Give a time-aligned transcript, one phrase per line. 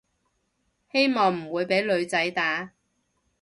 [0.91, 2.71] 希望唔會畀女仔打